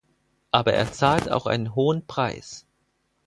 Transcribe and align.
Aber 0.49 0.73
er 0.73 0.91
zahlt 0.91 1.29
auch 1.29 1.45
einen 1.45 1.75
hohen 1.75 2.07
Preis. 2.07 2.65